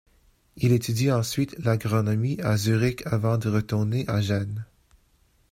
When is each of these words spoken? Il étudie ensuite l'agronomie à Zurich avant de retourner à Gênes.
Il 0.55 0.71
étudie 0.71 1.11
ensuite 1.11 1.55
l'agronomie 1.63 2.41
à 2.41 2.57
Zurich 2.57 3.03
avant 3.05 3.37
de 3.37 3.49
retourner 3.51 4.03
à 4.07 4.19
Gênes. 4.19 4.65